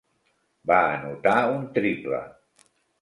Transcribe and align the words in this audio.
Va 0.71 0.79
anotar 0.95 1.35
un 1.57 1.63
triple. 1.77 2.23